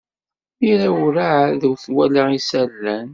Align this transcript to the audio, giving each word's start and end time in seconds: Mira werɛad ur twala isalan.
Mira 0.59 0.87
werɛad 0.97 1.61
ur 1.69 1.77
twala 1.83 2.23
isalan. 2.39 3.09